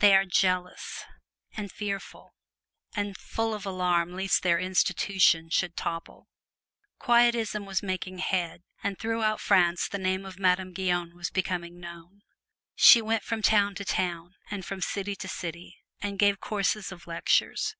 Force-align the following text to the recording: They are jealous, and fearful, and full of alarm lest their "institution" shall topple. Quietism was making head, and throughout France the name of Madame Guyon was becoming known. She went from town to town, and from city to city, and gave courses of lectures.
They 0.00 0.14
are 0.14 0.26
jealous, 0.26 1.02
and 1.56 1.72
fearful, 1.72 2.34
and 2.94 3.16
full 3.16 3.54
of 3.54 3.64
alarm 3.64 4.14
lest 4.14 4.42
their 4.42 4.58
"institution" 4.58 5.48
shall 5.48 5.70
topple. 5.70 6.28
Quietism 6.98 7.64
was 7.64 7.82
making 7.82 8.18
head, 8.18 8.64
and 8.82 8.98
throughout 8.98 9.40
France 9.40 9.88
the 9.88 9.96
name 9.96 10.26
of 10.26 10.38
Madame 10.38 10.74
Guyon 10.74 11.16
was 11.16 11.30
becoming 11.30 11.80
known. 11.80 12.20
She 12.74 13.00
went 13.00 13.22
from 13.22 13.40
town 13.40 13.74
to 13.76 13.84
town, 13.86 14.34
and 14.50 14.62
from 14.62 14.82
city 14.82 15.16
to 15.16 15.26
city, 15.26 15.78
and 16.02 16.18
gave 16.18 16.38
courses 16.38 16.92
of 16.92 17.06
lectures. 17.06 17.74